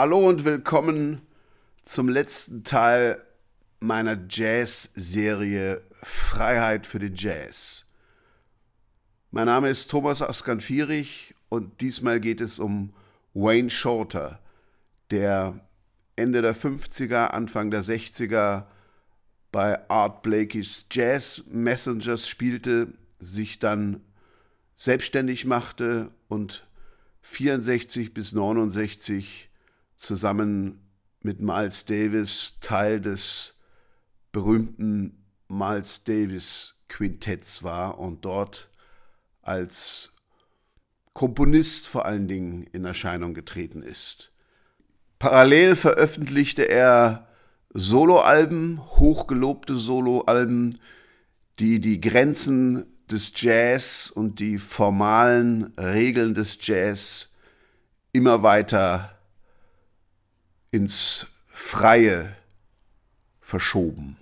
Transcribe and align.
Hallo 0.00 0.28
und 0.28 0.44
willkommen 0.44 1.22
zum 1.84 2.08
letzten 2.08 2.62
Teil 2.62 3.20
meiner 3.80 4.16
Jazz-Serie 4.30 5.82
Freiheit 6.04 6.86
für 6.86 7.00
den 7.00 7.16
Jazz. 7.16 7.84
Mein 9.32 9.46
Name 9.46 9.68
ist 9.70 9.90
Thomas 9.90 10.22
Askanfierich 10.22 11.34
und 11.48 11.80
diesmal 11.80 12.20
geht 12.20 12.40
es 12.40 12.60
um 12.60 12.94
Wayne 13.34 13.70
Shorter, 13.70 14.38
der 15.10 15.58
Ende 16.14 16.42
der 16.42 16.54
50er, 16.54 17.30
Anfang 17.30 17.72
der 17.72 17.82
60er 17.82 18.66
bei 19.50 19.90
Art 19.90 20.22
Blakey's 20.22 20.86
Jazz 20.92 21.42
Messengers 21.48 22.28
spielte, 22.28 22.92
sich 23.18 23.58
dann 23.58 24.00
selbstständig 24.76 25.44
machte 25.44 26.10
und 26.28 26.68
64 27.22 28.14
bis 28.14 28.32
69 28.32 29.47
zusammen 29.98 30.80
mit 31.20 31.40
Miles 31.40 31.84
Davis 31.84 32.58
Teil 32.60 33.00
des 33.00 33.56
berühmten 34.32 35.24
Miles 35.48 36.04
Davis 36.04 36.76
Quintetts 36.88 37.62
war 37.62 37.98
und 37.98 38.24
dort 38.24 38.68
als 39.42 40.12
Komponist 41.12 41.88
vor 41.88 42.06
allen 42.06 42.28
Dingen 42.28 42.66
in 42.72 42.84
Erscheinung 42.84 43.34
getreten 43.34 43.82
ist. 43.82 44.30
Parallel 45.18 45.74
veröffentlichte 45.74 46.68
er 46.68 47.26
Soloalben, 47.74 48.80
hochgelobte 48.80 49.74
Soloalben, 49.74 50.78
die 51.58 51.80
die 51.80 52.00
Grenzen 52.00 52.86
des 53.10 53.32
Jazz 53.34 54.12
und 54.14 54.38
die 54.38 54.58
formalen 54.58 55.72
Regeln 55.78 56.34
des 56.34 56.58
Jazz 56.60 57.30
immer 58.12 58.42
weiter 58.42 59.17
ins 60.70 61.26
Freie 61.46 62.36
verschoben. 63.40 64.18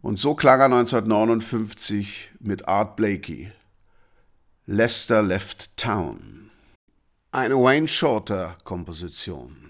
Und 0.00 0.18
so 0.18 0.34
klang 0.34 0.58
er 0.60 0.66
1959 0.66 2.30
mit 2.40 2.66
Art 2.66 2.96
Blakey. 2.96 3.52
Lester 4.66 5.22
Left 5.22 5.76
Town. 5.76 6.50
Eine 7.30 7.56
Wayne 7.56 7.88
Shorter 7.88 8.56
Komposition. 8.64 9.61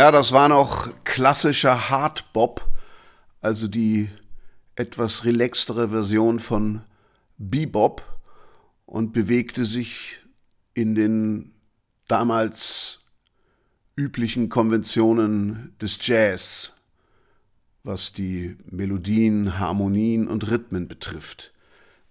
Ja, 0.00 0.10
das 0.10 0.32
war 0.32 0.48
noch 0.48 0.88
klassischer 1.04 1.90
Hardbop, 1.90 2.66
also 3.42 3.68
die 3.68 4.08
etwas 4.74 5.26
relaxtere 5.26 5.90
Version 5.90 6.40
von 6.40 6.80
Bebop 7.36 8.02
und 8.86 9.12
bewegte 9.12 9.66
sich 9.66 10.20
in 10.72 10.94
den 10.94 11.52
damals 12.08 13.00
üblichen 13.94 14.48
Konventionen 14.48 15.74
des 15.82 15.98
Jazz, 16.00 16.72
was 17.84 18.14
die 18.14 18.56
Melodien, 18.70 19.58
Harmonien 19.58 20.28
und 20.28 20.50
Rhythmen 20.50 20.88
betrifft. 20.88 21.52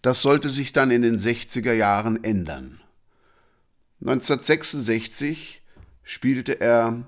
Das 0.04 0.22
sollte 0.22 0.50
sich 0.50 0.74
dann 0.74 0.92
in 0.92 1.02
den 1.02 1.18
60er 1.18 1.74
Jahren 1.74 2.24
ändern. 2.24 2.82
1966 4.02 5.63
spielte 6.04 6.62
er 6.62 7.04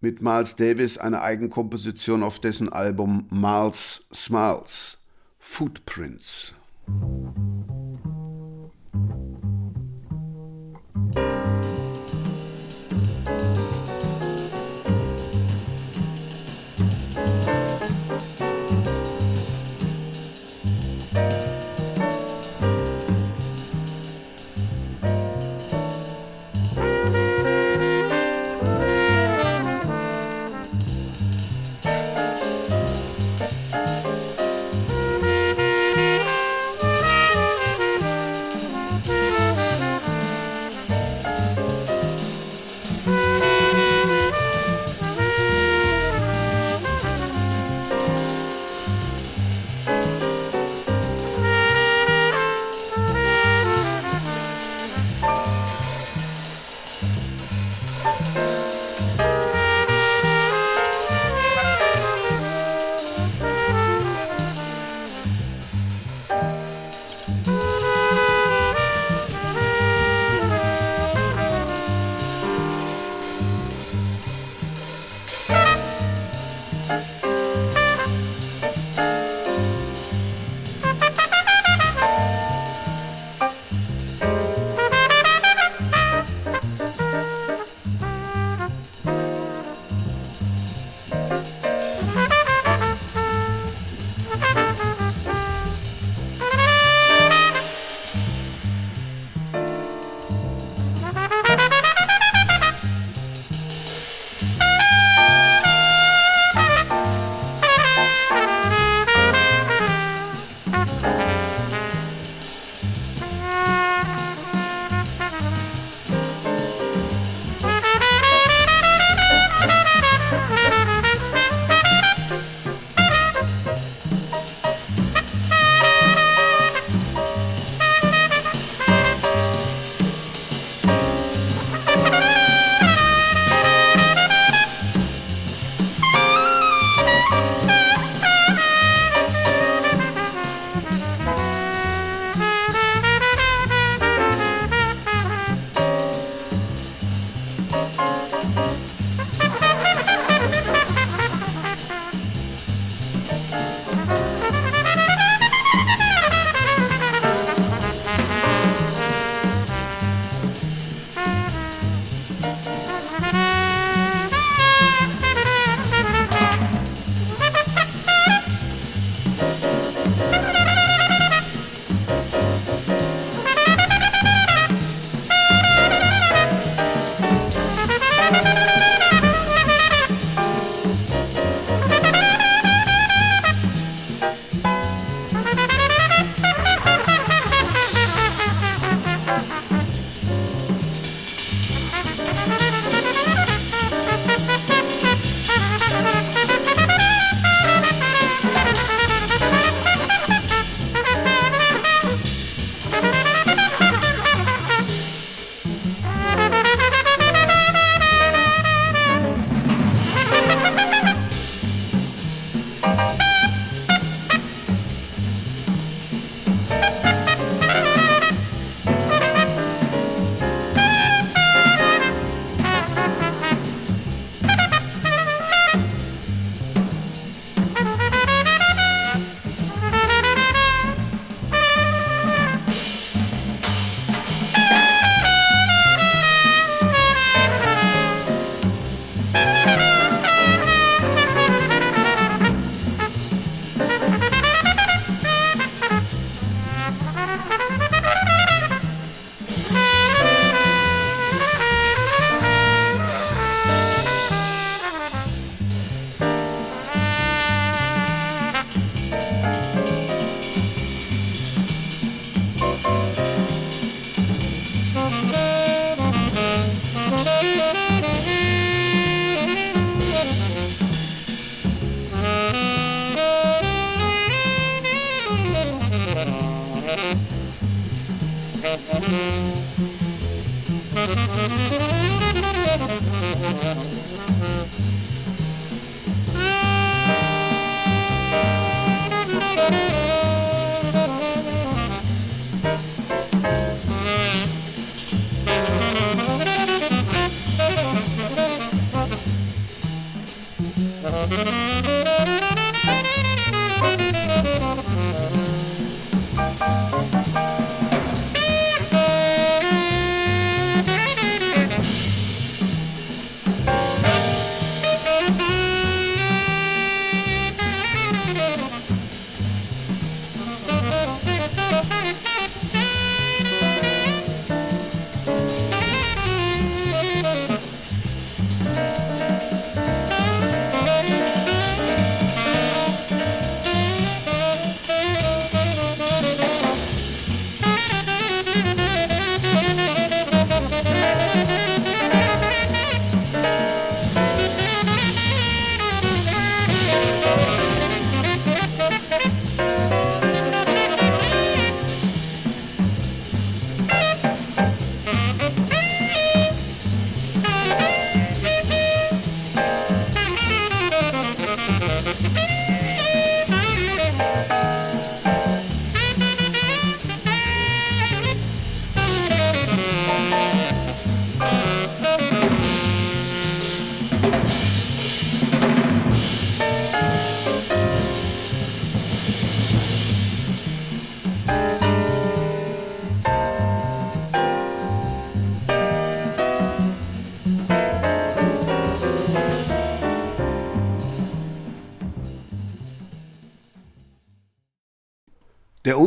mit 0.00 0.22
Miles 0.22 0.56
Davis 0.56 0.98
eine 0.98 1.22
Eigenkomposition 1.22 2.22
auf 2.22 2.40
dessen 2.40 2.68
Album 2.70 3.28
Miles 3.30 4.06
Smiles, 4.12 4.98
Footprints. 5.38 6.54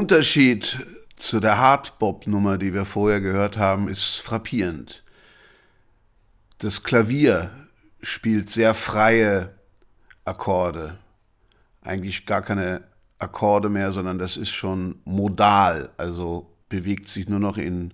Unterschied 0.03 0.85
zu 1.15 1.39
der 1.39 1.59
Hardbop-Nummer, 1.59 2.57
die 2.57 2.73
wir 2.73 2.83
vorher 2.83 3.21
gehört 3.21 3.55
haben, 3.55 3.87
ist 3.87 4.17
frappierend. 4.17 5.01
Das 6.57 6.83
Klavier 6.83 7.51
spielt 8.01 8.49
sehr 8.49 8.73
freie 8.73 9.53
Akkorde. 10.25 10.97
Eigentlich 11.83 12.25
gar 12.25 12.41
keine 12.41 12.83
Akkorde 13.17 13.69
mehr, 13.69 13.93
sondern 13.93 14.19
das 14.19 14.35
ist 14.35 14.49
schon 14.49 14.99
modal, 15.05 15.89
also 15.95 16.53
bewegt 16.67 17.07
sich 17.07 17.29
nur 17.29 17.39
noch 17.39 17.57
in 17.57 17.93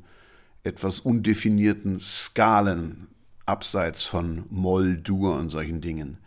etwas 0.64 1.00
undefinierten 1.02 2.00
Skalen, 2.00 3.08
abseits 3.46 4.02
von 4.04 4.46
Moll, 4.50 4.98
Dur 4.98 5.36
und 5.38 5.50
solchen 5.50 5.80
Dingen. 5.80 6.18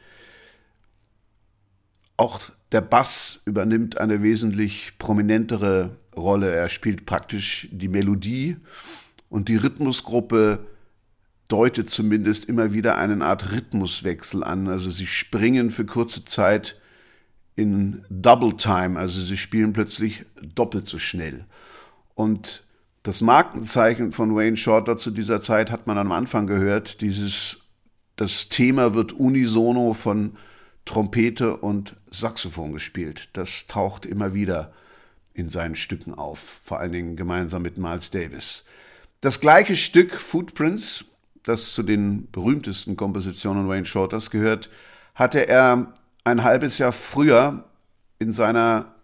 Auch 2.23 2.41
der 2.71 2.83
Bass 2.83 3.41
übernimmt 3.47 3.99
eine 3.99 4.23
wesentlich 4.23 4.93
prominentere 4.97 5.97
Rolle. 6.17 6.53
Er 6.53 6.69
spielt 6.69 7.05
praktisch 7.05 7.67
die 7.73 7.89
Melodie 7.89 8.59
und 9.29 9.49
die 9.49 9.57
Rhythmusgruppe 9.57 10.65
deutet 11.49 11.91
zumindest 11.91 12.45
immer 12.45 12.73
wieder 12.73 12.97
eine 12.97 13.25
Art 13.25 13.51
Rhythmuswechsel 13.51 14.45
an. 14.45 14.69
Also 14.69 14.89
sie 14.89 15.09
springen 15.09 15.73
für 15.73 15.85
kurze 15.85 16.25
Zeit 16.25 16.77
in 17.57 18.05
Double 18.09 18.57
Time, 18.57 19.01
also 19.01 19.21
sie 19.21 19.37
spielen 19.37 19.73
plötzlich 19.73 20.25
doppelt 20.55 20.87
so 20.87 21.01
schnell. 21.01 21.45
Und 22.15 22.63
das 23.03 23.21
Markenzeichen 23.21 24.13
von 24.13 24.37
Wayne 24.37 24.57
Shorter 24.57 24.97
zu 24.97 25.11
dieser 25.11 25.41
Zeit 25.41 25.73
hat 25.73 25.89
man 25.89 25.99
am 25.99 26.13
Anfang 26.13 26.47
gehört, 26.47 27.01
dieses 27.01 27.65
das 28.15 28.49
Thema 28.49 28.95
wird 28.95 29.13
unisono 29.13 29.93
von 29.93 30.37
Trompete 30.85 31.57
und 31.57 31.97
Saxophon 32.11 32.73
gespielt. 32.73 33.29
Das 33.33 33.67
taucht 33.67 34.07
immer 34.07 34.35
wieder 34.35 34.73
in 35.35 35.49
seinen 35.49 35.77
Stücken 35.77 36.15
auf, 36.15 36.61
vor 36.65 36.79
allen 36.81 36.93
Dingen 36.93 37.17
gemeinsam 37.17 37.63
mit 37.63 37.79
Miles 37.79 38.11
Davis. 38.11 38.65
Das 39.21 39.41
gleiche 39.41 39.77
Stück 39.77 40.15
Footprints, 40.15 41.05
das 41.43 41.73
zu 41.73 41.83
den 41.83 42.31
berühmtesten 42.31 42.97
Kompositionen 42.97 43.69
Wayne 43.69 43.87
Shorters 43.87 44.31
gehört, 44.31 44.69
hatte 45.15 45.49
er 45.49 45.95
ein 46.25 46.43
halbes 46.43 46.79
Jahr 46.79 46.93
früher 46.93 47.65
in 48.19 48.33
seiner 48.33 48.95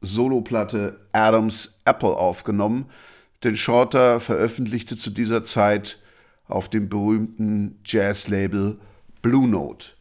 Soloplatte 0.00 1.00
Adams 1.12 1.78
Apple 1.84 2.16
aufgenommen, 2.16 2.86
denn 3.42 3.56
Shorter 3.56 4.20
veröffentlichte 4.20 4.96
zu 4.96 5.10
dieser 5.10 5.42
Zeit 5.42 6.00
auf 6.46 6.68
dem 6.68 6.88
berühmten 6.88 7.78
Jazzlabel 7.84 8.78
Blue 9.22 9.48
Note. 9.48 9.97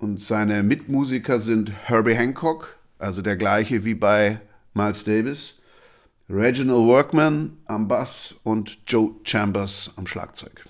Und 0.00 0.22
seine 0.22 0.62
Mitmusiker 0.62 1.40
sind 1.40 1.70
Herbie 1.84 2.14
Hancock, 2.14 2.78
also 2.98 3.20
der 3.20 3.36
gleiche 3.36 3.84
wie 3.84 3.94
bei 3.94 4.40
Miles 4.72 5.04
Davis, 5.04 5.58
Reginald 6.30 6.86
Workman 6.86 7.58
am 7.66 7.86
Bass 7.86 8.34
und 8.42 8.78
Joe 8.86 9.10
Chambers 9.24 9.90
am 9.96 10.06
Schlagzeug. 10.06 10.64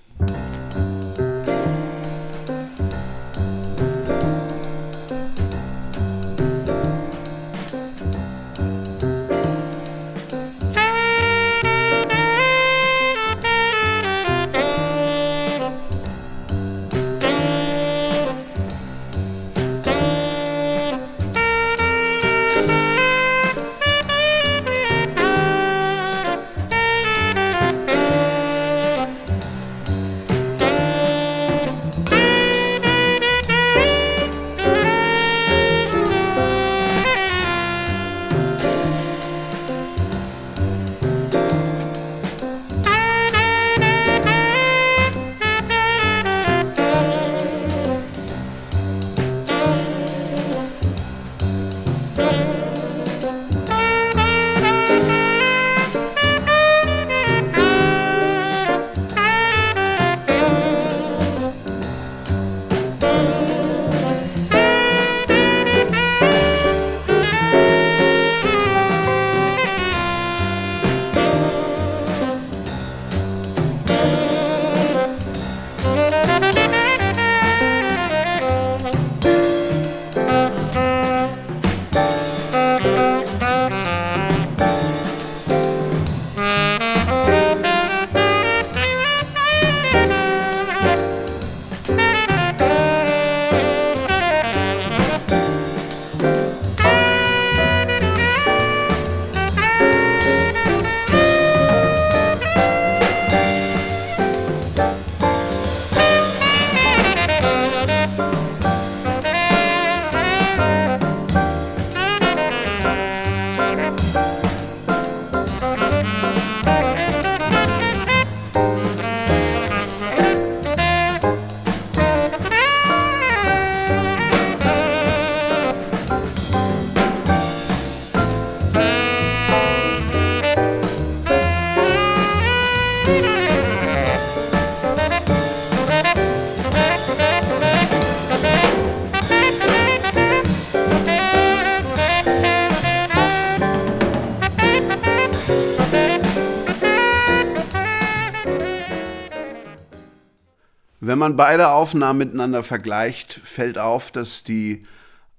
Man 151.21 151.37
beide 151.37 151.71
Aufnahmen 151.71 152.19
miteinander 152.19 152.63
vergleicht, 152.63 153.33
fällt 153.33 153.79
auf, 153.79 154.11
dass 154.11 154.43
die 154.43 154.85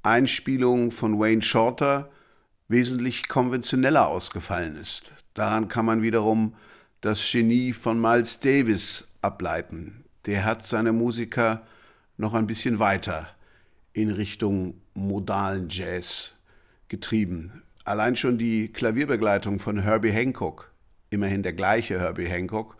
Einspielung 0.04 0.91
von 0.91 1.20
Wayne 1.20 1.41
Shorter 1.41 2.10
wesentlich 2.67 3.28
konventioneller 3.28 4.08
ausgefallen 4.08 4.78
ist. 4.78 5.12
Daran 5.34 5.67
kann 5.67 5.86
man 5.86 6.02
wiederum 6.02 6.56
das 7.02 7.30
Genie 7.30 7.74
von 7.74 8.00
Miles 8.00 8.39
Davis 8.39 9.08
ableiten. 9.22 10.06
Der 10.26 10.46
hat 10.46 10.65
seine 10.65 10.94
Musiker 10.94 11.63
noch 12.17 12.34
ein 12.34 12.48
bisschen 12.48 12.80
weiter 12.80 13.28
in 13.94 14.10
Richtung 14.10 14.76
modalen 14.94 15.67
Jazz 15.70 16.36
getrieben. 16.88 17.63
Allein 17.84 18.15
schon 18.15 18.38
die 18.38 18.72
Klavierbegleitung 18.72 19.60
von 19.60 19.80
Herbie 19.80 20.12
Hancock, 20.12 20.72
immerhin 21.10 21.44
der 21.44 21.54
gleiche 21.54 22.00
Herbie 22.00 22.28
Hancock, 22.28 22.78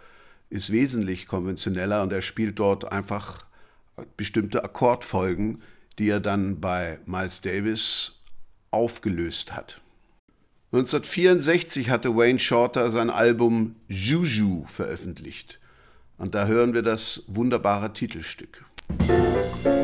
ist 0.52 0.72
wesentlich 0.72 1.28
konventioneller 1.28 2.04
und 2.04 2.14
er 2.14 2.22
spielt 2.22 2.60
dort 2.60 2.92
einfach 2.92 3.46
bestimmte 4.18 4.64
Akkordfolgen, 4.64 5.62
die 5.98 6.10
er 6.10 6.20
dann 6.20 6.60
bei 6.60 7.00
Miles 7.06 7.42
Davis 7.42 8.22
aufgelöst 8.70 9.56
hat. 9.56 9.82
1964 10.74 11.90
hatte 11.90 12.16
Wayne 12.16 12.40
Shorter 12.40 12.92
sein 12.92 13.10
Album 13.10 13.76
Juju 13.88 14.66
veröffentlicht 14.68 15.60
und 16.18 16.36
da 16.36 16.46
hören 16.46 16.74
wir 16.74 16.82
das 16.82 17.24
wunderbare 17.28 17.92
Titelstück. 17.94 18.64
Musik 19.00 19.81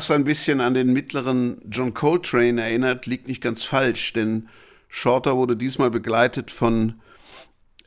das 0.00 0.10
ein 0.10 0.24
bisschen 0.24 0.62
an 0.62 0.72
den 0.72 0.94
mittleren 0.94 1.60
John 1.70 1.92
Coltrane 1.92 2.62
erinnert, 2.62 3.04
liegt 3.04 3.28
nicht 3.28 3.42
ganz 3.42 3.64
falsch, 3.64 4.14
denn 4.14 4.48
Shorter 4.88 5.36
wurde 5.36 5.56
diesmal 5.56 5.90
begleitet 5.90 6.50
von 6.50 6.94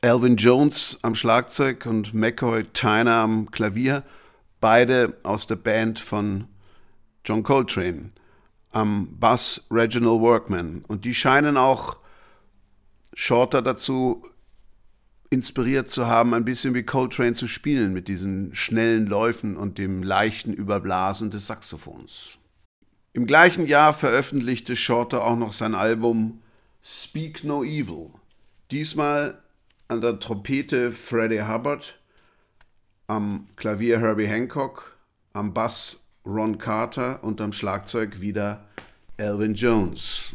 Alvin 0.00 0.36
Jones 0.36 1.00
am 1.02 1.16
Schlagzeug 1.16 1.86
und 1.86 2.14
McCoy 2.14 2.66
Tyner 2.72 3.16
am 3.16 3.50
Klavier, 3.50 4.04
beide 4.60 5.16
aus 5.24 5.48
der 5.48 5.56
Band 5.56 5.98
von 5.98 6.44
John 7.24 7.42
Coltrane. 7.42 8.12
Am 8.70 9.18
Bass 9.18 9.62
Reginald 9.68 10.20
Workman. 10.20 10.84
Und 10.86 11.04
die 11.04 11.14
scheinen 11.14 11.56
auch 11.56 11.96
Shorter 13.14 13.60
dazu 13.60 14.24
inspiriert 15.34 15.90
zu 15.90 16.06
haben, 16.06 16.32
ein 16.32 16.44
bisschen 16.44 16.74
wie 16.74 16.84
Coltrane 16.84 17.34
zu 17.34 17.48
spielen 17.48 17.92
mit 17.92 18.08
diesen 18.08 18.54
schnellen 18.54 19.06
Läufen 19.06 19.56
und 19.56 19.78
dem 19.78 20.02
leichten 20.02 20.54
Überblasen 20.54 21.30
des 21.30 21.48
Saxophons. 21.48 22.38
Im 23.12 23.26
gleichen 23.26 23.66
Jahr 23.66 23.92
veröffentlichte 23.92 24.76
Shorter 24.76 25.24
auch 25.24 25.36
noch 25.36 25.52
sein 25.52 25.74
Album 25.74 26.40
Speak 26.82 27.44
No 27.44 27.64
Evil. 27.64 28.10
Diesmal 28.70 29.38
an 29.88 30.00
der 30.00 30.20
Trompete 30.20 30.92
Freddie 30.92 31.42
Hubbard, 31.42 31.98
am 33.08 33.48
Klavier 33.56 34.00
Herbie 34.00 34.28
Hancock, 34.28 34.96
am 35.32 35.52
Bass 35.52 35.98
Ron 36.24 36.58
Carter 36.58 37.22
und 37.22 37.40
am 37.40 37.52
Schlagzeug 37.52 38.20
wieder 38.20 38.64
Elvin 39.16 39.54
Jones. 39.54 40.32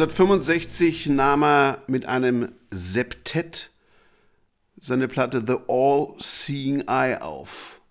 1965 0.00 1.08
nahm 1.08 1.42
er 1.44 1.82
mit 1.86 2.06
einem 2.06 2.52
Septett 2.70 3.70
seine 4.78 5.08
Platte 5.08 5.44
The 5.46 5.56
All 5.68 6.14
Seeing 6.18 6.88
Eye 6.88 7.20
auf. 7.20 7.82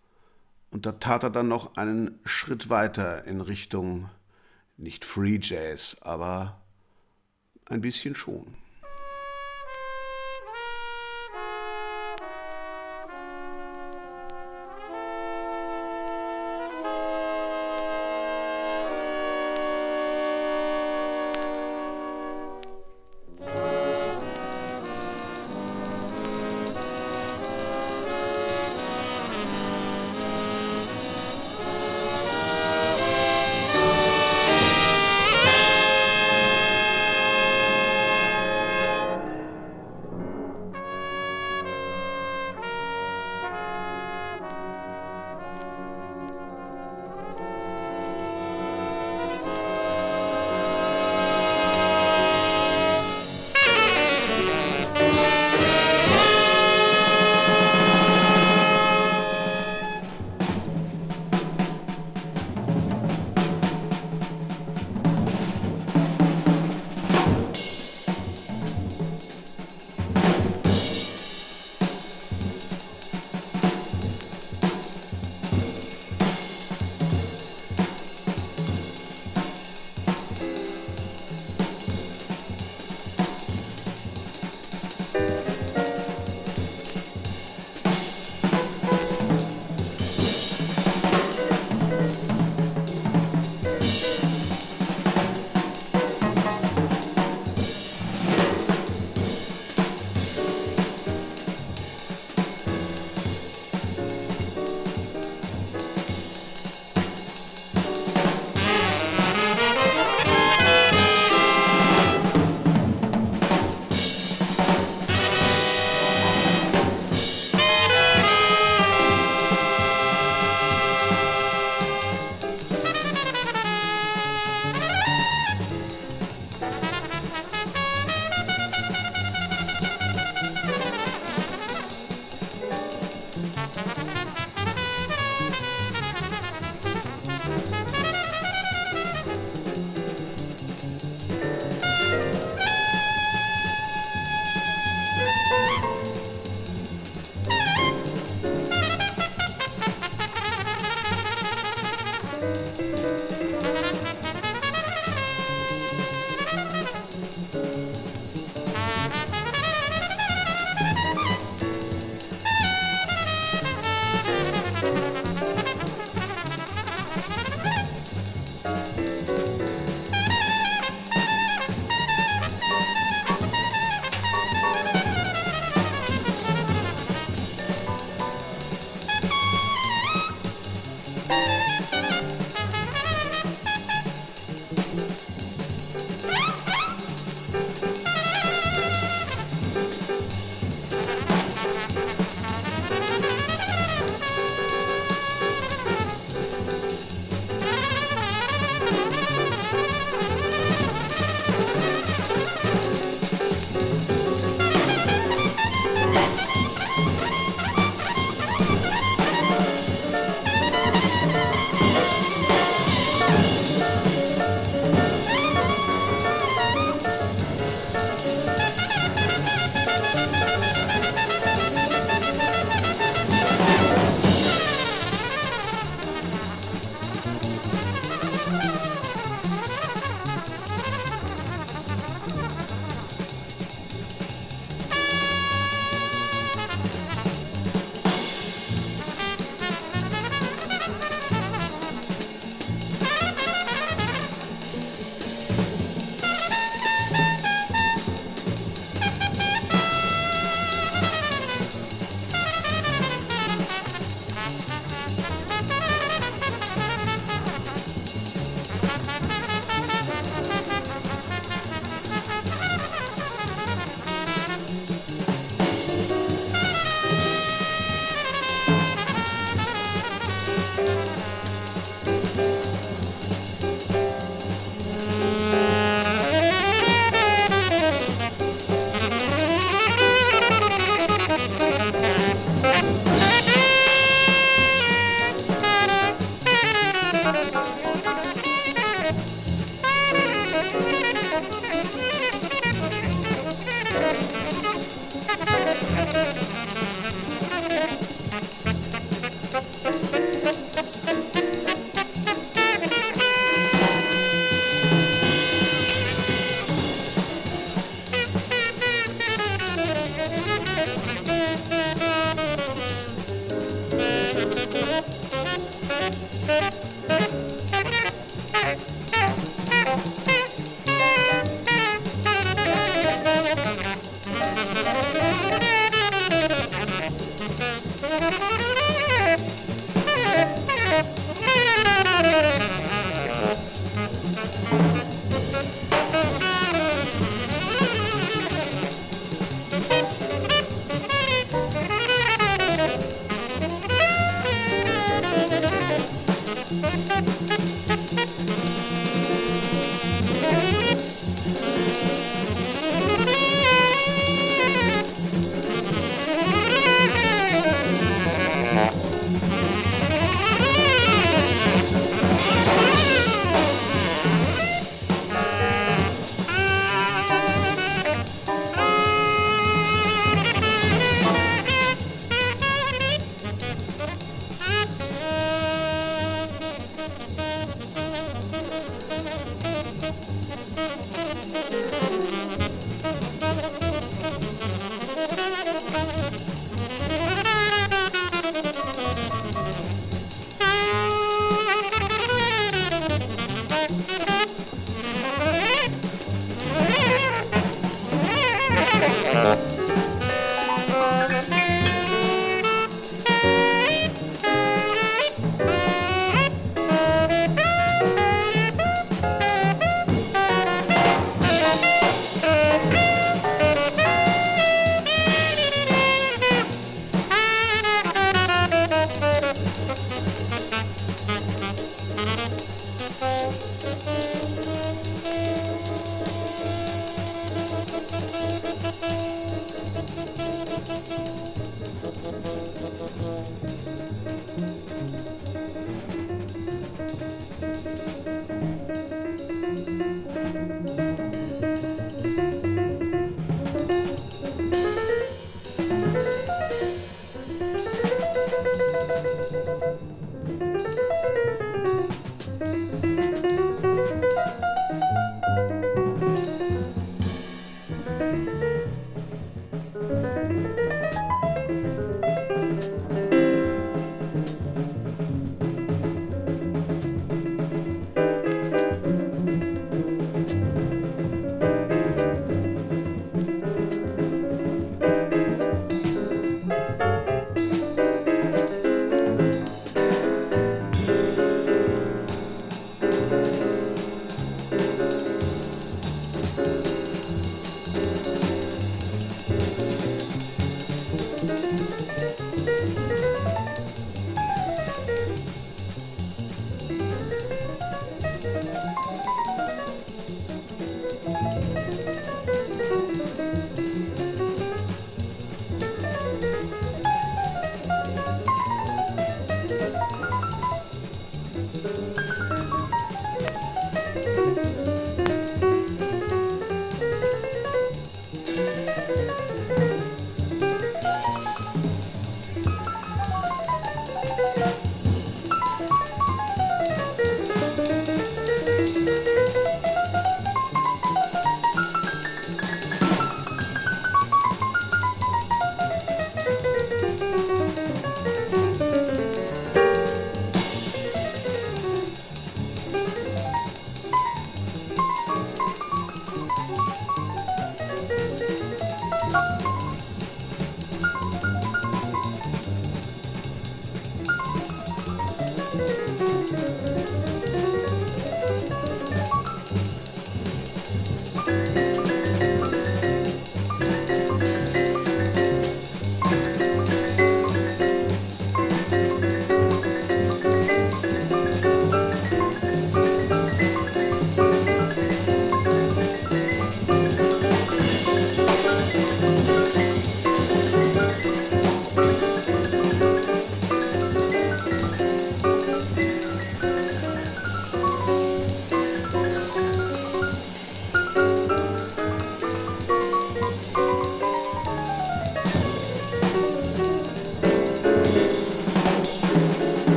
Und 0.71 0.87
da 0.87 0.93
tat 0.93 1.21
er 1.21 1.29
dann 1.29 1.47
noch 1.47 1.77
einen 1.77 2.19
Schritt 2.25 2.71
weiter 2.71 3.25
in 3.25 3.41
Richtung 3.41 4.09
nicht 4.75 5.05
Free 5.05 5.37
Jazz, 5.39 5.97
aber 6.01 6.59
ein 7.65 7.81
bisschen 7.81 8.15
schon. 8.15 8.55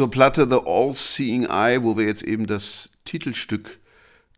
Zur 0.00 0.10
Platte 0.10 0.48
The 0.48 0.60
All-Seeing 0.64 1.44
Eye, 1.44 1.82
wo 1.82 1.98
wir 1.98 2.06
jetzt 2.06 2.22
eben 2.22 2.46
das 2.46 2.88
Titelstück 3.04 3.80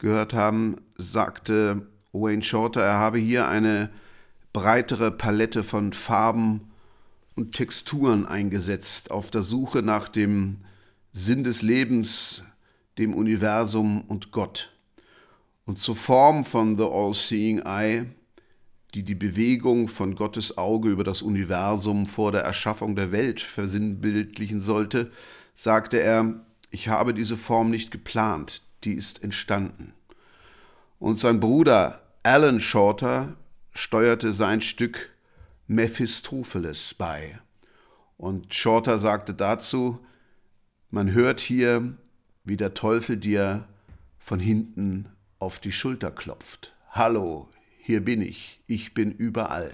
gehört 0.01 0.35
haben, 0.35 0.75
sagte 0.97 1.87
Wayne 2.13 2.43
Shorter, 2.43 2.83
er 2.83 2.95
habe 2.95 3.19
hier 3.19 3.47
eine 3.47 3.91
breitere 4.53 5.13
Palette 5.13 5.63
von 5.63 5.93
Farben 5.93 6.73
und 7.37 7.53
Texturen 7.53 8.27
eingesetzt, 8.27 9.13
auf 9.13 9.31
der 9.31 9.45
Suche 9.45 9.83
nach 9.83 10.09
dem 10.09 10.65
Sinn 11.13 11.45
des 11.45 11.63
Lebens, 11.63 12.43
dem 12.99 13.15
Universum 13.15 14.01
und 14.09 14.33
Gott. 14.33 14.73
Und 15.65 15.79
zur 15.79 15.95
Form 15.95 16.45
von 16.45 16.77
The 16.77 16.89
All-Seeing 16.91 17.61
Eye, 17.61 18.07
die 18.95 19.05
die 19.05 19.15
Bewegung 19.15 19.87
von 19.87 20.17
Gottes 20.17 20.59
Auge 20.59 20.89
über 20.89 21.05
das 21.05 21.23
Universum 21.23 22.09
vor 22.09 22.33
der 22.33 22.43
Erschaffung 22.43 22.97
der 22.97 23.13
Welt 23.13 23.41
versinnbildlichen 23.41 24.61
sollte, 24.61 25.13
sagte 25.63 26.01
er, 26.01 26.45
ich 26.71 26.89
habe 26.89 27.15
diese 27.15 27.37
Form 27.37 27.71
nicht 27.71 27.93
geplant, 27.93 28.63
die 28.83 28.95
ist 28.95 29.23
entstanden. 29.23 29.93
Und 30.99 31.21
sein 31.21 31.39
Bruder 31.39 32.03
Alan 32.25 32.59
Shorter 32.59 33.37
steuerte 33.73 34.33
sein 34.33 34.61
Stück 34.61 35.11
Mephistopheles 35.69 36.95
bei. 36.95 37.39
Und 38.17 38.53
Shorter 38.53 38.99
sagte 38.99 39.35
dazu, 39.35 40.05
man 40.91 41.13
hört 41.13 41.39
hier, 41.39 41.97
wie 42.43 42.57
der 42.57 42.75
Teufel 42.75 43.17
dir 43.17 43.69
von 44.19 44.41
hinten 44.41 45.11
auf 45.39 45.61
die 45.61 45.71
Schulter 45.71 46.11
klopft. 46.11 46.75
Hallo, 46.91 47.49
hier 47.79 48.05
bin 48.05 48.21
ich, 48.21 48.61
ich 48.67 48.95
bin 48.95 49.13
überall. 49.13 49.73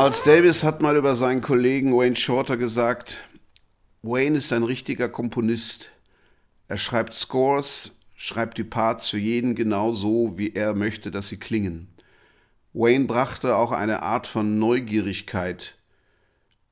Miles 0.00 0.22
Davis 0.22 0.64
hat 0.64 0.80
mal 0.80 0.96
über 0.96 1.14
seinen 1.14 1.42
Kollegen 1.42 1.94
Wayne 1.94 2.16
Shorter 2.16 2.56
gesagt, 2.56 3.18
Wayne 4.00 4.38
ist 4.38 4.50
ein 4.50 4.62
richtiger 4.62 5.10
Komponist. 5.10 5.90
Er 6.68 6.78
schreibt 6.78 7.12
Scores, 7.12 7.90
schreibt 8.14 8.56
die 8.56 8.64
Parts 8.64 9.10
für 9.10 9.18
jeden 9.18 9.54
genau 9.54 9.92
so, 9.92 10.38
wie 10.38 10.54
er 10.54 10.72
möchte, 10.72 11.10
dass 11.10 11.28
sie 11.28 11.36
klingen. 11.36 11.88
Wayne 12.72 13.04
brachte 13.04 13.56
auch 13.56 13.72
eine 13.72 14.02
Art 14.02 14.26
von 14.26 14.58
Neugierigkeit 14.58 15.74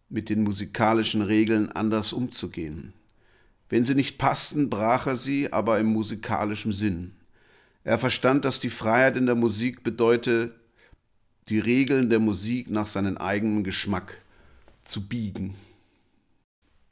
mit 0.08 0.30
den 0.30 0.42
musikalischen 0.42 1.20
Regeln 1.20 1.70
anders 1.70 2.14
umzugehen. 2.14 2.94
Wenn 3.68 3.84
sie 3.84 3.94
nicht 3.94 4.16
passten, 4.16 4.70
brach 4.70 5.06
er 5.06 5.16
sie, 5.16 5.52
aber 5.52 5.78
im 5.78 5.88
musikalischen 5.88 6.72
Sinn. 6.72 7.12
Er 7.84 7.98
verstand, 7.98 8.46
dass 8.46 8.58
die 8.58 8.70
Freiheit 8.70 9.18
in 9.18 9.26
der 9.26 9.34
Musik 9.34 9.84
bedeutet, 9.84 10.54
die 11.48 11.58
Regeln 11.58 12.10
der 12.10 12.20
Musik 12.20 12.70
nach 12.70 12.86
seinem 12.86 13.16
eigenen 13.16 13.64
Geschmack 13.64 14.18
zu 14.84 15.08
biegen. 15.08 15.54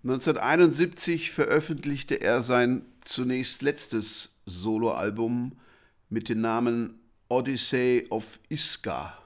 1971 0.02 1.32
veröffentlichte 1.32 2.20
er 2.20 2.42
sein 2.42 2.84
zunächst 3.04 3.62
letztes 3.62 4.40
Soloalbum 4.46 5.52
mit 6.08 6.28
dem 6.28 6.40
Namen 6.40 7.00
Odyssey 7.28 8.06
of 8.10 8.38
Iska. 8.48 9.18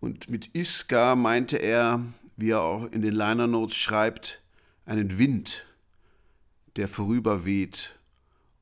Und 0.00 0.30
mit 0.30 0.54
Iska 0.54 1.14
meinte 1.14 1.58
er, 1.58 2.02
wie 2.36 2.50
er 2.50 2.62
auch 2.62 2.90
in 2.90 3.02
den 3.02 3.12
Liner 3.12 3.46
Notes 3.46 3.76
schreibt, 3.76 4.40
einen 4.84 5.18
Wind, 5.18 5.66
der 6.76 6.88
vorüberweht 6.88 7.98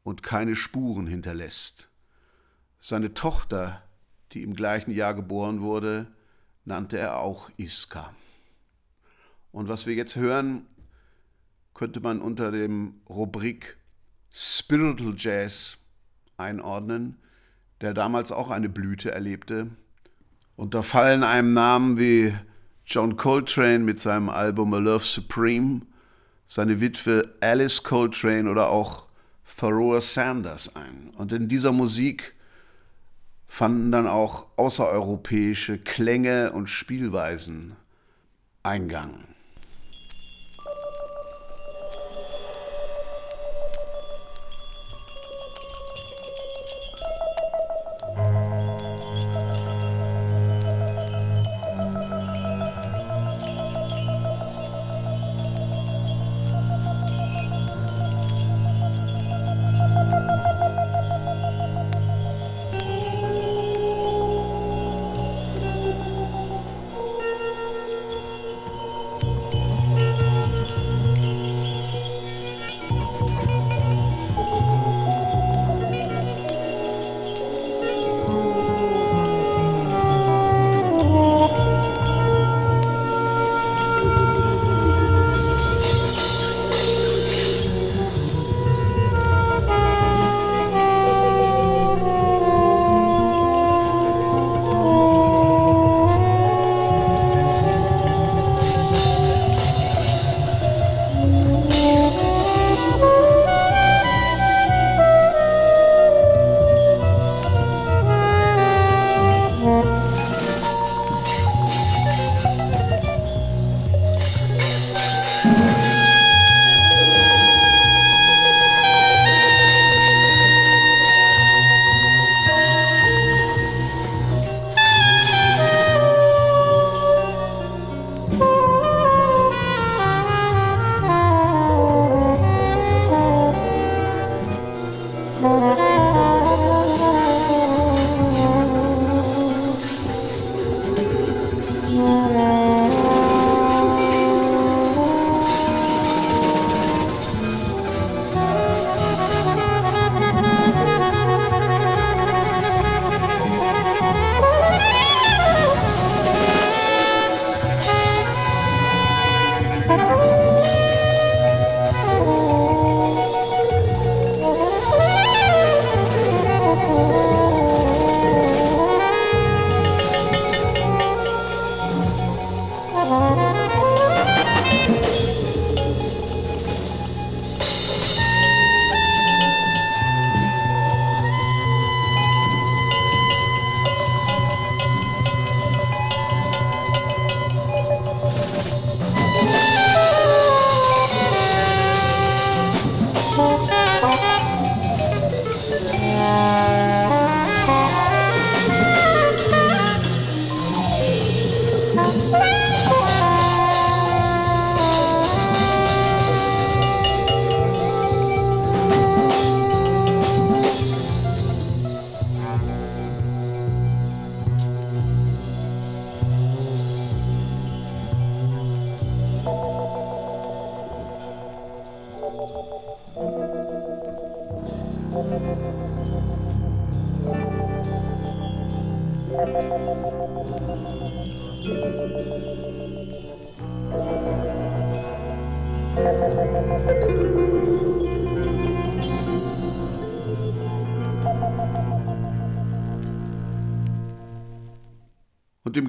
und 0.03 0.22
keine 0.22 0.57
Spuren 0.57 1.07
hinterlässt. 1.07 1.88
Seine 2.80 3.14
Tochter, 3.14 3.82
die 4.33 4.43
im 4.43 4.55
gleichen 4.55 4.93
Jahr 4.93 5.14
geboren 5.14 5.61
wurde, 5.61 6.07
nannte 6.64 6.99
er 6.99 7.18
auch 7.18 7.51
Iska. 7.57 8.14
Und 9.53 9.68
was 9.68 9.87
wir 9.87 9.95
jetzt 9.95 10.16
hören, 10.16 10.66
könnte 11.74 12.01
man 12.01 12.20
unter 12.20 12.53
dem 12.53 13.01
Rubrik 13.09 13.76
Spiritual 14.31 15.14
Jazz 15.16 15.78
einordnen, 16.37 17.16
der 17.81 17.95
damals 17.95 18.31
auch 18.31 18.51
eine 18.51 18.68
Blüte 18.68 19.11
erlebte. 19.11 19.68
Und 20.57 20.74
da 20.74 20.83
fallen 20.83 21.24
einem 21.24 21.53
Namen 21.53 21.99
wie 21.99 22.35
John 22.87 23.16
Coltrane 23.16 23.81
mit 23.81 24.01
seinem 24.01 24.28
Album 24.28 24.74
A 24.74 24.78
Love 24.78 25.05
Supreme, 25.05 25.83
seine 26.47 26.81
Witwe 26.81 27.35
Alice 27.41 27.83
Coltrane 27.83 28.51
oder 28.51 28.70
auch 28.70 29.07
Pharoah 29.43 30.01
Sanders 30.01 30.74
ein. 30.76 31.11
Und 31.16 31.33
in 31.33 31.49
dieser 31.49 31.72
Musik 31.72 32.35
fanden 33.51 33.90
dann 33.90 34.07
auch 34.07 34.46
außereuropäische 34.57 35.78
Klänge 35.78 36.53
und 36.53 36.68
Spielweisen 36.68 37.74
Eingang. 38.62 39.24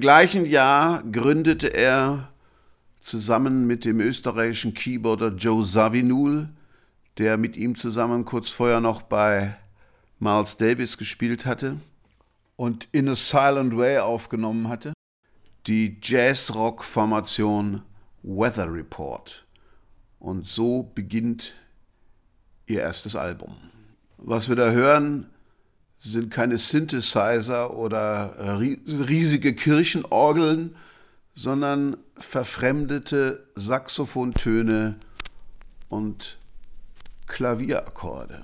Gleichen 0.02 0.46
Jahr 0.46 1.04
gründete 1.04 1.68
er 1.68 2.32
zusammen 3.00 3.68
mit 3.68 3.84
dem 3.84 4.00
österreichischen 4.00 4.74
Keyboarder 4.74 5.28
Joe 5.28 5.64
Zawinul, 5.64 6.48
der 7.18 7.36
mit 7.36 7.56
ihm 7.56 7.76
zusammen 7.76 8.24
kurz 8.24 8.50
vorher 8.50 8.80
noch 8.80 9.02
bei 9.02 9.56
Miles 10.18 10.56
Davis 10.56 10.98
gespielt 10.98 11.46
hatte 11.46 11.76
und 12.56 12.88
In 12.90 13.08
a 13.08 13.14
Silent 13.14 13.76
Way 13.76 14.00
aufgenommen 14.00 14.68
hatte, 14.68 14.92
die 15.68 15.98
Jazz-Rock-Formation 16.02 17.82
Weather 18.24 18.74
Report. 18.74 19.46
Und 20.18 20.48
so 20.48 20.82
beginnt 20.82 21.54
ihr 22.66 22.80
erstes 22.80 23.14
Album. 23.14 23.54
Was 24.16 24.48
wir 24.48 24.56
da 24.56 24.72
hören, 24.72 25.31
sind 26.10 26.30
keine 26.30 26.58
Synthesizer 26.58 27.76
oder 27.76 28.58
riesige 28.58 29.54
Kirchenorgeln, 29.54 30.74
sondern 31.32 31.96
verfremdete 32.16 33.46
Saxophontöne 33.54 34.96
und 35.88 36.38
Klavierakkorde. 37.28 38.42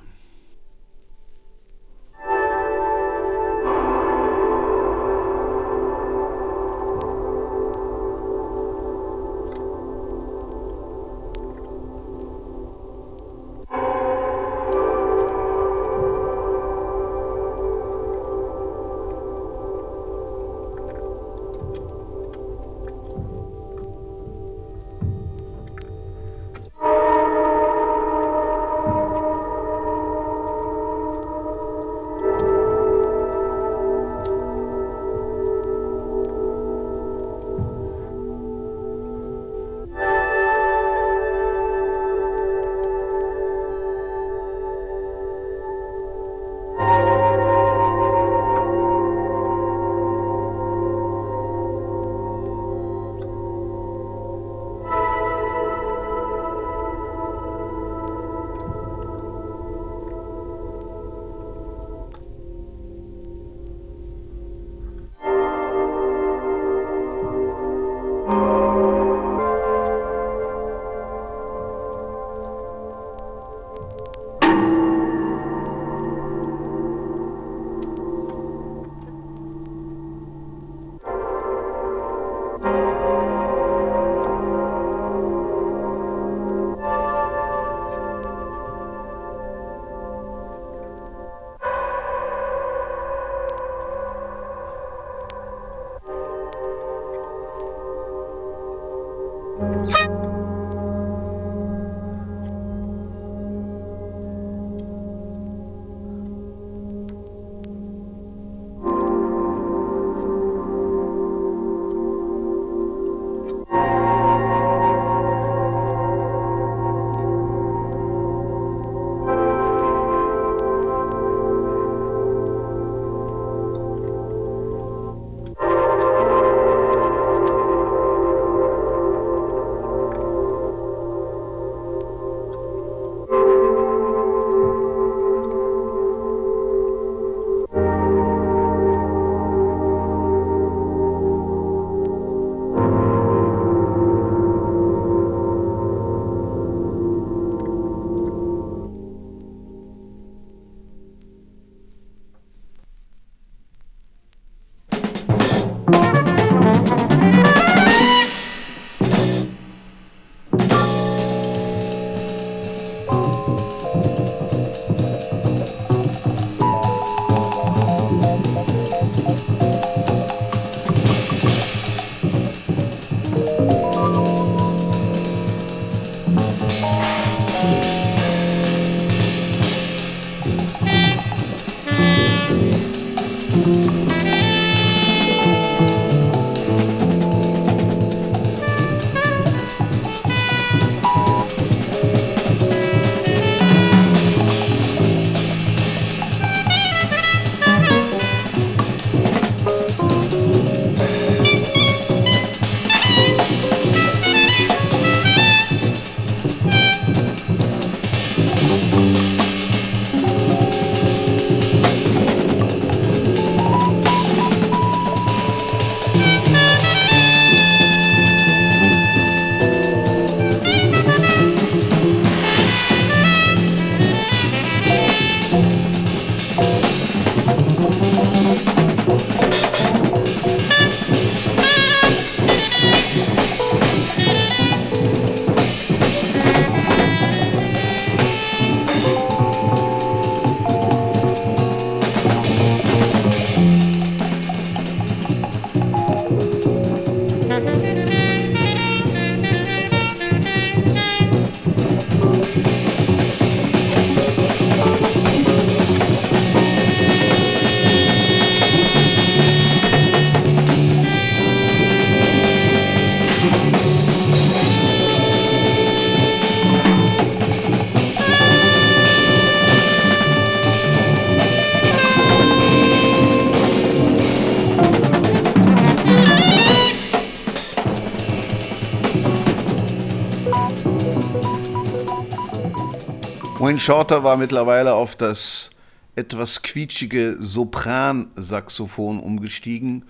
Shorter 283.89 284.21
war 284.23 284.37
mittlerweile 284.37 284.93
auf 284.93 285.17
das 285.17 285.71
etwas 286.15 286.61
quietschige 286.61 287.39
Sopran-Saxophon 287.41 289.19
umgestiegen 289.19 290.05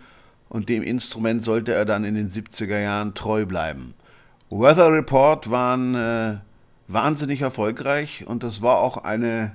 und 0.49 0.69
dem 0.69 0.83
Instrument 0.83 1.45
sollte 1.45 1.75
er 1.75 1.85
dann 1.85 2.03
in 2.03 2.17
den 2.17 2.29
70er 2.29 2.81
Jahren 2.81 3.15
treu 3.15 3.47
bleiben. 3.47 3.95
Weather 4.51 4.93
Report 4.93 5.53
waren 5.53 5.95
äh, 5.95 6.39
wahnsinnig 6.89 7.43
erfolgreich 7.43 8.25
und 8.27 8.43
das 8.43 8.63
war 8.63 8.79
auch 8.79 9.05
eine 9.05 9.53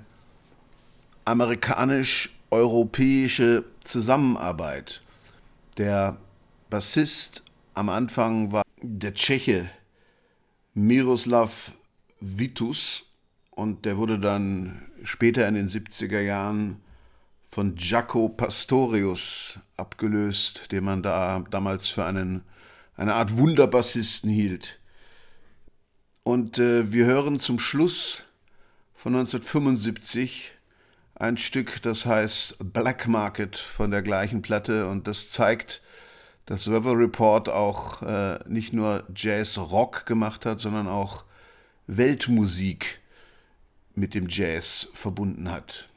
amerikanisch-europäische 1.25 3.65
Zusammenarbeit. 3.81 5.01
Der 5.75 6.15
Bassist 6.69 7.43
am 7.73 7.89
Anfang 7.89 8.53
war 8.53 8.63
der 8.81 9.15
Tscheche 9.15 9.69
Miroslav 10.73 11.73
Vitus 12.21 13.03
und 13.55 13.85
der 13.85 13.97
wurde 13.97 14.19
dann 14.19 14.81
später 15.03 15.47
in 15.47 15.55
den 15.55 15.69
70er 15.69 16.21
Jahren 16.21 16.81
von 17.49 17.75
Jaco 17.77 18.29
Pastorius 18.29 19.59
abgelöst, 19.77 20.71
den 20.71 20.83
man 20.83 21.03
da 21.03 21.43
damals 21.51 21.87
für 21.87 22.03
einen, 22.03 22.41
eine 22.95 23.13
Art 23.13 23.37
Wunderbassisten 23.37 24.29
hielt. 24.29 24.79
Und 26.23 26.57
äh, 26.57 26.91
wir 26.91 27.05
hören 27.05 27.39
zum 27.39 27.59
Schluss 27.59 28.23
von 28.95 29.13
1975 29.13 30.53
ein 31.15 31.37
Stück, 31.37 31.81
das 31.83 32.05
heißt 32.05 32.73
Black 32.73 33.07
Market 33.07 33.55
von 33.55 33.91
der 33.91 34.01
gleichen 34.01 34.41
Platte 34.41 34.87
und 34.89 35.07
das 35.07 35.29
zeigt, 35.29 35.81
dass 36.45 36.71
Weather 36.71 36.97
Report 36.97 37.49
auch 37.49 38.01
äh, 38.01 38.39
nicht 38.47 38.73
nur 38.73 39.03
Jazz-Rock 39.15 40.05
gemacht 40.05 40.45
hat, 40.45 40.59
sondern 40.59 40.87
auch 40.87 41.23
Weltmusik 41.87 43.02
mit 43.95 44.13
dem 44.13 44.27
Jazz 44.29 44.89
verbunden 44.93 45.51
hat. 45.51 45.89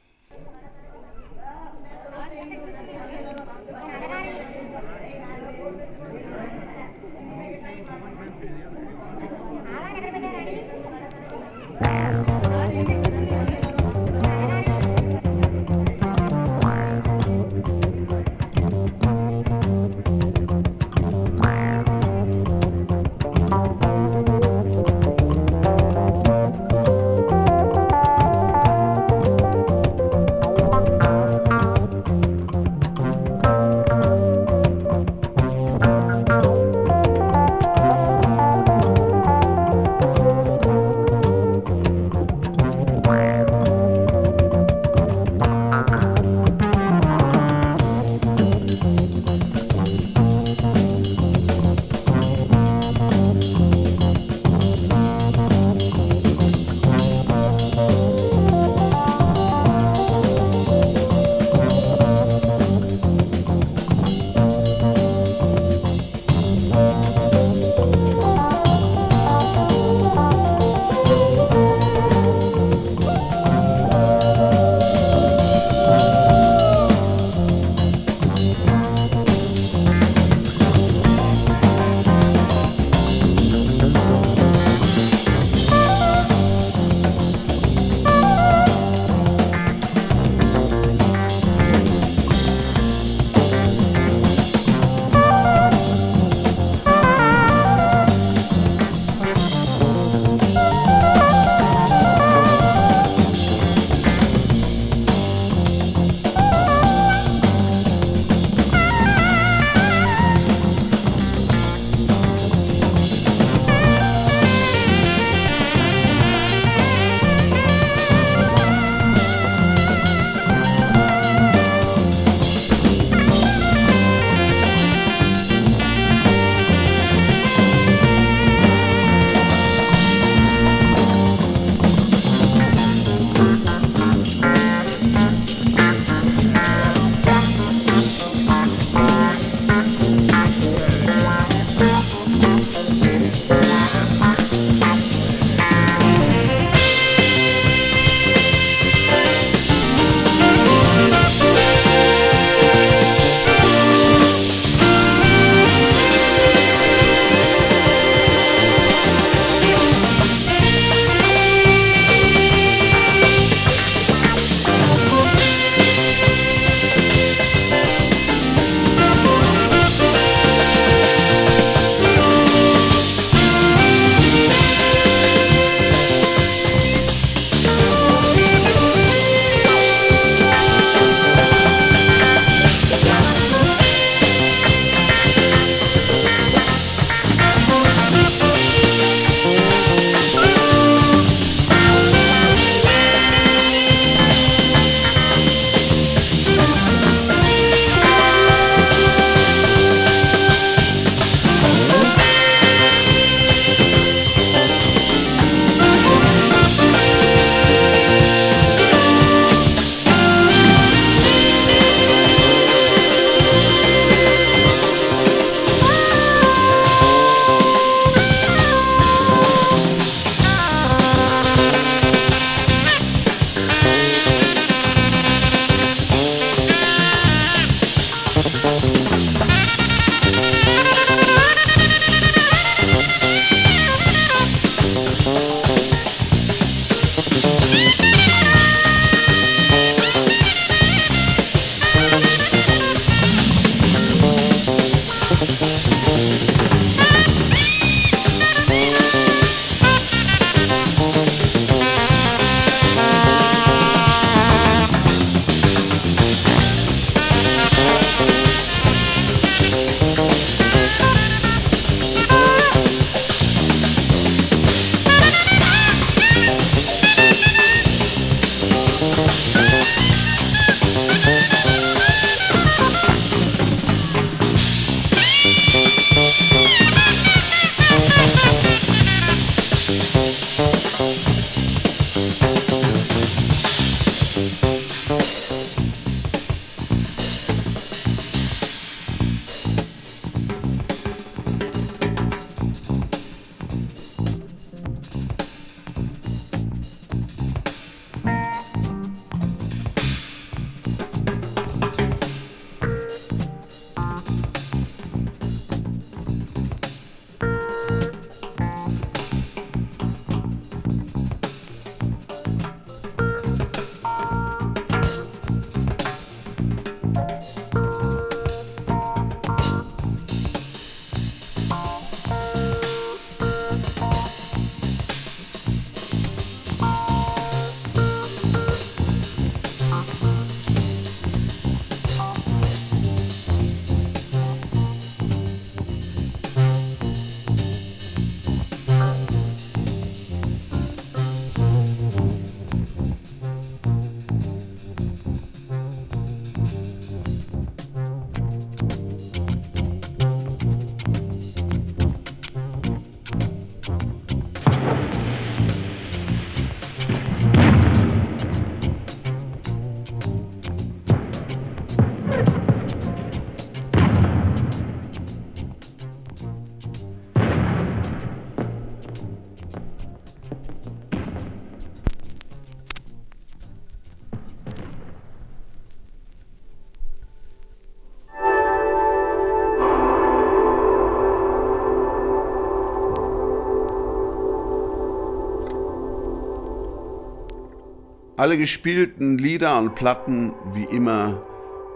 Alle 388.37 388.55
gespielten 388.59 389.39
Lieder 389.39 389.79
und 389.79 389.95
Platten 389.95 390.53
wie 390.71 390.83
immer 390.83 391.41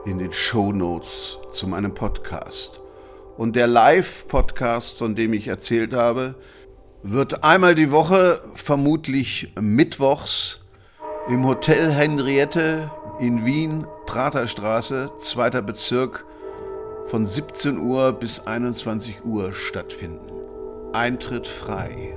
in 0.05 0.17
den 0.17 0.33
Show 0.33 0.73
Notes 0.73 1.37
zu 1.51 1.67
meinem 1.67 1.93
Podcast. 1.93 2.81
Und 3.37 3.55
der 3.55 3.67
Live-Podcast, 3.67 4.97
von 4.97 5.13
dem 5.13 5.33
ich 5.33 5.47
erzählt 5.47 5.93
habe, 5.93 6.33
wird 7.03 7.43
einmal 7.43 7.75
die 7.75 7.91
Woche, 7.91 8.41
vermutlich 8.55 9.53
mittwochs, 9.61 10.65
im 11.29 11.45
Hotel 11.45 11.91
Henriette 11.91 12.89
in 13.19 13.45
Wien, 13.45 13.85
Praterstraße, 14.07 15.11
zweiter 15.19 15.61
Bezirk, 15.61 16.25
von 17.05 17.27
17 17.27 17.77
Uhr 17.77 18.13
bis 18.13 18.47
21 18.47 19.23
Uhr 19.25 19.53
stattfinden. 19.53 20.31
Eintritt 20.91 21.47
frei. 21.47 22.15